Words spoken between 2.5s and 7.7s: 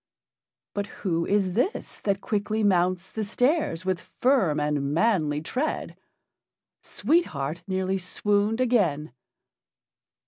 mounts the stairs with firm and manly tread? Sweet Heart